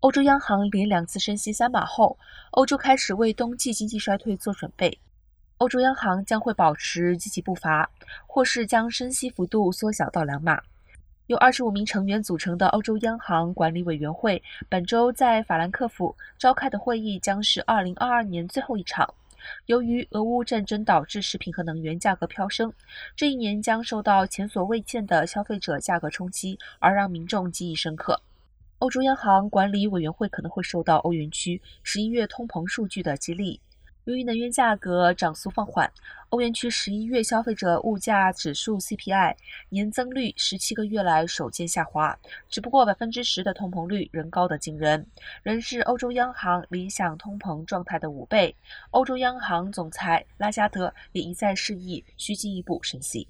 [0.00, 2.18] 欧洲央行连两次升息三码后，
[2.50, 4.98] 欧洲开始为冬季经济衰退做准备。
[5.56, 7.88] 欧洲央行将会保持积极步伐，
[8.26, 10.60] 或是将升息幅度缩小到两码。
[11.28, 19.12] 由二十五名成员组成的欧洲央行管理委员会本周在法兰克福召开的会议将是二零二二年最后一场。
[19.64, 22.72] 由于俄乌战争导致食品和能源价格飙升，
[23.16, 28.20] 这一年将受到前所未见的消费者价格冲击，而让民众记忆深刻。
[28.78, 33.58] 欧洲央行管理委员会可能会受到欧元区十一月通膨数据的激励。
[34.04, 35.90] 由于能源价格涨速放缓，
[36.28, 39.34] 欧元区十一月消费者物价指数 CPI
[39.70, 42.16] 年增率十七个月来首见下滑，
[42.50, 45.06] 只不过百分之十的通膨率仍高得惊人，
[45.42, 48.54] 仍是欧洲央行理想通膨状态的五倍。
[48.90, 53.26] 欧洲央行总裁拉加德也一再示意需进一步升息。